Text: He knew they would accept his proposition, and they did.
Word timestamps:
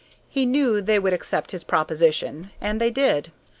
He 0.27 0.47
knew 0.47 0.81
they 0.81 0.97
would 0.97 1.13
accept 1.13 1.51
his 1.51 1.63
proposition, 1.63 2.49
and 2.59 2.81
they 2.81 2.89
did. 2.89 3.31